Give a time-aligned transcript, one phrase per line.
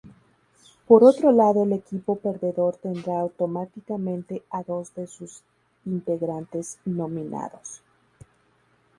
[0.87, 5.43] Por otro lado el equipo perdedor tendrá automáticamente a dos de sus
[5.85, 7.83] integrantes nominados.